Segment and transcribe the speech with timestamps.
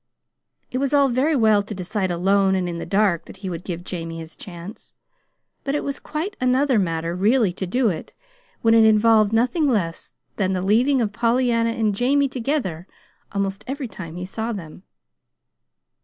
[0.71, 3.63] It was all very well to decide alone and in the dark that he would
[3.63, 4.95] give Jamie his chance;
[5.63, 8.15] but it was quite another matter really to do it
[8.63, 12.87] when it involved nothing less than the leaving of Pollyanna and Jamie together
[13.31, 14.81] almost every time he saw them.